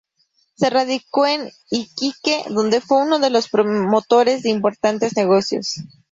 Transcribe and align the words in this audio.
Se 0.55 0.71
radicó 0.71 1.27
en 1.27 1.47
Iquique, 1.69 2.43
donde 2.49 2.81
fue 2.81 3.03
uno 3.03 3.19
de 3.19 3.29
los 3.29 3.49
promotores 3.49 4.41
de 4.41 4.49
importantes 4.49 5.15
negocios. 5.15 5.75